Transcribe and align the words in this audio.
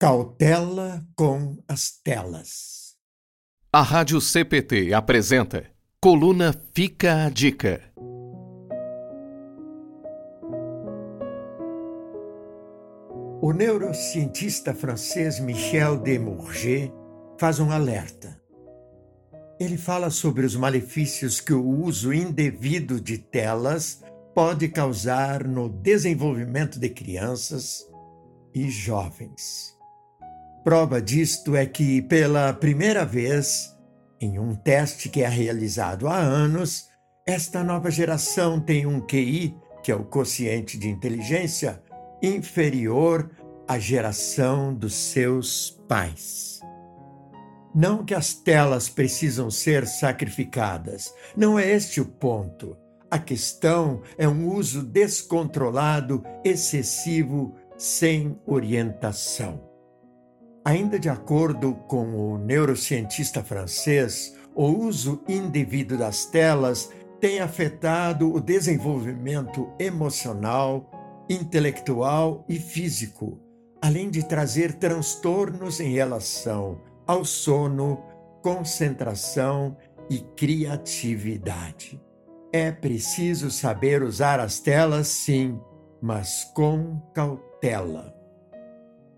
Cautela 0.00 1.04
com 1.16 1.56
as 1.66 1.90
telas. 1.90 2.94
A 3.72 3.82
Rádio 3.82 4.20
CPT 4.20 4.94
apresenta 4.94 5.66
Coluna 6.00 6.54
Fica 6.72 7.24
a 7.24 7.28
Dica. 7.28 7.82
O 13.42 13.52
neurocientista 13.52 14.72
francês 14.72 15.40
Michel 15.40 15.96
Desmourget 15.96 16.92
faz 17.36 17.58
um 17.58 17.72
alerta. 17.72 18.40
Ele 19.58 19.76
fala 19.76 20.10
sobre 20.10 20.46
os 20.46 20.54
malefícios 20.54 21.40
que 21.40 21.52
o 21.52 21.68
uso 21.68 22.12
indevido 22.12 23.00
de 23.00 23.18
telas 23.18 24.00
pode 24.32 24.68
causar 24.68 25.42
no 25.42 25.68
desenvolvimento 25.68 26.78
de 26.78 26.88
crianças 26.88 27.84
e 28.54 28.70
jovens. 28.70 29.76
Prova 30.64 31.00
disto 31.00 31.56
é 31.56 31.64
que, 31.64 32.02
pela 32.02 32.52
primeira 32.52 33.04
vez, 33.04 33.76
em 34.20 34.38
um 34.38 34.54
teste 34.54 35.08
que 35.08 35.22
é 35.22 35.28
realizado 35.28 36.08
há 36.08 36.16
anos, 36.16 36.88
esta 37.26 37.62
nova 37.62 37.90
geração 37.90 38.60
tem 38.60 38.86
um 38.86 39.00
QI, 39.00 39.56
que 39.82 39.92
é 39.92 39.94
o 39.94 40.04
quociente 40.04 40.76
de 40.78 40.88
inteligência, 40.88 41.82
inferior 42.22 43.30
à 43.66 43.78
geração 43.78 44.74
dos 44.74 44.94
seus 44.94 45.70
pais. 45.88 46.60
Não 47.74 48.04
que 48.04 48.14
as 48.14 48.34
telas 48.34 48.88
precisam 48.88 49.50
ser 49.50 49.86
sacrificadas, 49.86 51.12
não 51.36 51.58
é 51.58 51.70
este 51.70 52.00
o 52.00 52.06
ponto. 52.06 52.76
A 53.10 53.18
questão 53.18 54.02
é 54.18 54.28
um 54.28 54.52
uso 54.52 54.82
descontrolado, 54.82 56.22
excessivo, 56.44 57.54
sem 57.76 58.38
orientação. 58.46 59.68
Ainda 60.68 60.98
de 60.98 61.08
acordo 61.08 61.72
com 61.72 62.14
o 62.14 62.36
neurocientista 62.36 63.42
francês, 63.42 64.36
o 64.54 64.66
uso 64.66 65.22
indevido 65.26 65.96
das 65.96 66.26
telas 66.26 66.90
tem 67.18 67.40
afetado 67.40 68.30
o 68.30 68.38
desenvolvimento 68.38 69.72
emocional, 69.78 71.24
intelectual 71.26 72.44
e 72.46 72.58
físico, 72.58 73.40
além 73.80 74.10
de 74.10 74.22
trazer 74.22 74.74
transtornos 74.74 75.80
em 75.80 75.94
relação 75.94 76.82
ao 77.06 77.24
sono, 77.24 78.04
concentração 78.42 79.74
e 80.10 80.18
criatividade. 80.36 81.98
É 82.52 82.70
preciso 82.70 83.50
saber 83.50 84.02
usar 84.02 84.38
as 84.38 84.60
telas, 84.60 85.08
sim, 85.08 85.58
mas 86.02 86.44
com 86.54 87.00
cautela. 87.14 88.17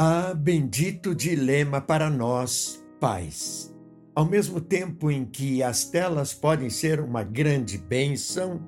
Ah, 0.00 0.32
bendito 0.32 1.12
dilema 1.12 1.80
para 1.80 2.08
nós, 2.08 2.80
pais. 3.00 3.74
Ao 4.14 4.24
mesmo 4.24 4.60
tempo 4.60 5.10
em 5.10 5.24
que 5.24 5.60
as 5.60 5.86
telas 5.86 6.32
podem 6.32 6.70
ser 6.70 7.00
uma 7.00 7.24
grande 7.24 7.76
bênção, 7.76 8.62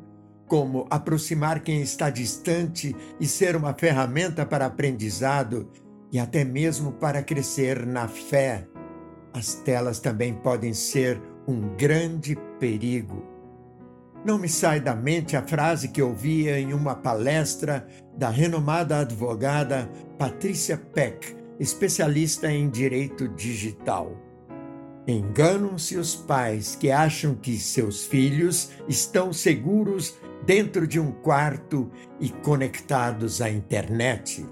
como 0.48 0.88
aproximar 0.90 1.62
quem 1.62 1.82
está 1.82 2.10
distante 2.10 2.96
e 3.20 3.28
ser 3.28 3.54
uma 3.54 3.72
ferramenta 3.72 4.44
para 4.44 4.66
aprendizado 4.66 5.70
e 6.10 6.18
até 6.18 6.42
mesmo 6.42 6.90
para 6.94 7.22
crescer 7.22 7.86
na 7.86 8.08
fé, 8.08 8.66
as 9.32 9.54
telas 9.54 10.00
também 10.00 10.34
podem 10.34 10.74
ser 10.74 11.22
um 11.46 11.76
grande 11.76 12.36
perigo. 12.58 13.22
Não 14.22 14.38
me 14.38 14.50
sai 14.50 14.80
da 14.80 14.94
mente 14.94 15.34
a 15.34 15.42
frase 15.42 15.88
que 15.88 16.02
ouvia 16.02 16.60
em 16.60 16.74
uma 16.74 16.94
palestra 16.94 17.86
da 18.14 18.28
renomada 18.28 18.98
advogada 18.98 19.90
Patrícia 20.18 20.76
Peck, 20.76 21.34
especialista 21.58 22.52
em 22.52 22.68
direito 22.68 23.26
digital. 23.28 24.14
Enganam-se 25.08 25.96
os 25.96 26.14
pais 26.14 26.76
que 26.76 26.91
acham 26.91 27.34
que 27.34 27.58
seus 27.58 28.04
filhos 28.04 28.70
estão 28.86 29.32
seguros 29.32 30.14
dentro 30.44 30.87
de 30.87 31.00
um 31.00 31.12
quarto 31.12 31.91
e 32.20 32.28
conectados 32.28 33.41
à 33.41 33.48
internet. 33.48 34.44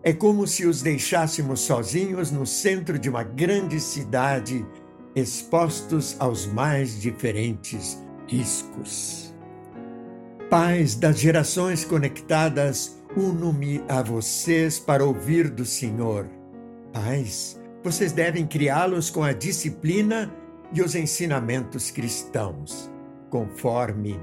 É 0.00 0.12
como 0.12 0.46
se 0.46 0.64
os 0.64 0.80
deixássemos 0.80 1.58
sozinhos 1.60 2.30
no 2.30 2.46
centro 2.46 2.96
de 2.96 3.10
uma 3.10 3.24
grande 3.24 3.80
cidade, 3.80 4.64
expostos 5.16 6.14
aos 6.20 6.46
mais 6.46 7.00
diferentes 7.00 7.98
riscos. 8.28 9.34
Pais 10.50 10.94
das 10.94 11.18
gerações 11.18 11.84
conectadas, 11.84 13.02
uno-me 13.16 13.82
a 13.88 14.02
vocês 14.02 14.78
para 14.78 15.04
ouvir 15.04 15.50
do 15.50 15.64
Senhor. 15.64 16.26
Pais, 16.92 17.60
vocês 17.82 18.12
devem 18.12 18.46
criá-los 18.46 19.10
com 19.10 19.22
a 19.22 19.32
disciplina 19.32 20.32
e 20.72 20.82
os 20.82 20.94
ensinamentos 20.94 21.90
cristãos, 21.90 22.90
conforme 23.30 24.20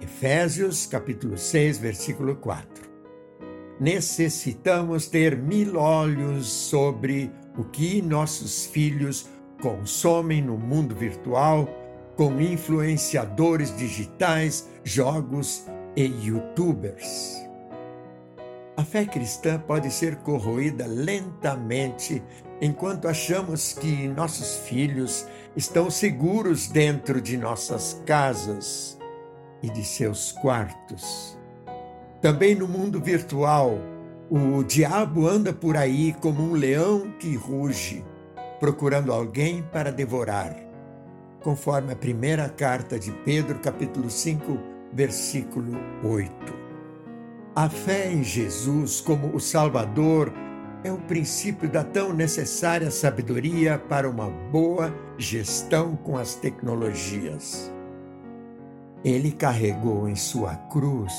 Efésios 0.00 0.86
capítulo 0.86 1.36
6, 1.36 1.78
versículo 1.78 2.36
4. 2.36 2.88
Necessitamos 3.80 5.06
ter 5.06 5.36
mil 5.36 5.76
olhos 5.76 6.48
sobre 6.48 7.30
o 7.56 7.64
que 7.64 8.02
nossos 8.02 8.66
filhos 8.66 9.28
consomem 9.60 10.42
no 10.42 10.56
mundo 10.56 10.94
virtual 10.94 11.68
com 12.18 12.40
influenciadores 12.40 13.74
digitais, 13.76 14.68
jogos 14.82 15.64
e 15.94 16.02
youtubers. 16.02 17.36
A 18.76 18.84
fé 18.84 19.04
cristã 19.04 19.56
pode 19.56 19.88
ser 19.92 20.16
corroída 20.16 20.84
lentamente 20.84 22.20
enquanto 22.60 23.06
achamos 23.06 23.72
que 23.72 24.08
nossos 24.08 24.56
filhos 24.66 25.28
estão 25.54 25.88
seguros 25.88 26.66
dentro 26.66 27.20
de 27.20 27.36
nossas 27.36 28.02
casas 28.04 28.98
e 29.62 29.70
de 29.70 29.84
seus 29.84 30.32
quartos. 30.32 31.38
Também 32.20 32.52
no 32.52 32.66
mundo 32.66 33.00
virtual, 33.00 33.78
o 34.28 34.64
diabo 34.64 35.28
anda 35.28 35.52
por 35.52 35.76
aí 35.76 36.12
como 36.14 36.42
um 36.42 36.54
leão 36.54 37.12
que 37.20 37.36
ruge, 37.36 38.04
procurando 38.58 39.12
alguém 39.12 39.62
para 39.62 39.92
devorar 39.92 40.67
conforme 41.48 41.94
a 41.94 41.96
primeira 41.96 42.46
carta 42.46 42.98
de 42.98 43.10
Pedro, 43.10 43.58
capítulo 43.60 44.10
5, 44.10 44.58
versículo 44.92 45.78
8. 46.04 46.30
A 47.56 47.70
fé 47.70 48.12
em 48.12 48.22
Jesus 48.22 49.00
como 49.00 49.34
o 49.34 49.40
Salvador 49.40 50.30
é 50.84 50.92
o 50.92 50.98
princípio 50.98 51.66
da 51.66 51.82
tão 51.82 52.12
necessária 52.12 52.90
sabedoria 52.90 53.78
para 53.78 54.10
uma 54.10 54.28
boa 54.28 54.94
gestão 55.16 55.96
com 55.96 56.18
as 56.18 56.34
tecnologias. 56.34 57.72
Ele 59.02 59.32
carregou 59.32 60.06
em 60.06 60.16
sua 60.16 60.54
cruz 60.54 61.14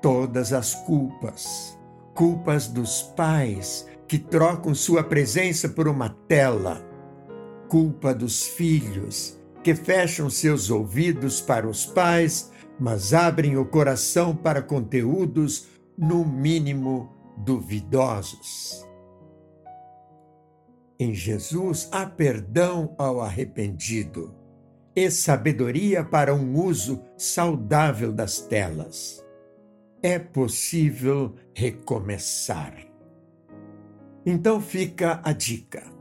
todas 0.00 0.54
as 0.54 0.74
culpas, 0.74 1.78
culpas 2.14 2.66
dos 2.66 3.02
pais 3.02 3.86
que 4.08 4.18
trocam 4.18 4.74
sua 4.74 5.04
presença 5.04 5.68
por 5.68 5.86
uma 5.86 6.08
tela, 6.08 6.82
culpa 7.68 8.14
dos 8.14 8.46
filhos 8.46 9.36
que 9.66 9.74
fecham 9.74 10.30
seus 10.30 10.70
ouvidos 10.70 11.40
para 11.40 11.66
os 11.66 11.84
pais, 11.84 12.52
mas 12.78 13.12
abrem 13.12 13.56
o 13.56 13.64
coração 13.64 14.32
para 14.32 14.62
conteúdos, 14.62 15.66
no 15.98 16.24
mínimo, 16.24 17.12
duvidosos. 17.38 18.86
Em 21.00 21.12
Jesus 21.12 21.88
há 21.90 22.06
perdão 22.06 22.94
ao 22.96 23.20
arrependido 23.20 24.32
e 24.94 25.10
sabedoria 25.10 26.04
para 26.04 26.32
um 26.32 26.64
uso 26.64 27.02
saudável 27.18 28.12
das 28.12 28.38
telas. 28.38 29.20
É 30.00 30.16
possível 30.16 31.34
recomeçar. 31.52 32.72
Então 34.24 34.60
fica 34.60 35.20
a 35.24 35.32
dica 35.32 35.95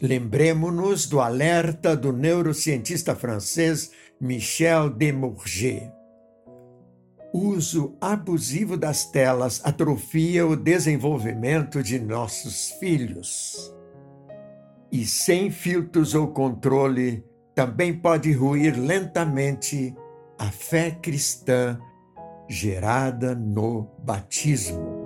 Lembremos-nos 0.00 1.06
do 1.06 1.20
alerta 1.20 1.96
do 1.96 2.12
neurocientista 2.12 3.16
francês 3.16 3.92
Michel 4.20 4.90
Desmourget. 4.90 5.90
Uso 7.32 7.96
abusivo 8.00 8.76
das 8.76 9.06
telas 9.10 9.60
atrofia 9.64 10.46
o 10.46 10.54
desenvolvimento 10.54 11.82
de 11.82 11.98
nossos 11.98 12.70
filhos. 12.78 13.74
E 14.92 15.06
sem 15.06 15.50
filtros 15.50 16.14
ou 16.14 16.28
controle, 16.28 17.24
também 17.54 17.98
pode 17.98 18.32
ruir 18.32 18.78
lentamente 18.78 19.94
a 20.38 20.50
fé 20.50 20.90
cristã 20.90 21.78
gerada 22.48 23.34
no 23.34 23.90
batismo. 23.98 25.05